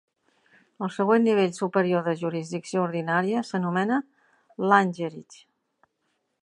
El 0.85 0.91
següent 0.95 1.23
nivell 1.27 1.53
superior 1.57 2.01
de 2.07 2.15
jurisdicció 2.23 2.81
ordinària 2.87 3.43
s"anomena 3.49 4.01
Landgericht. 4.71 5.39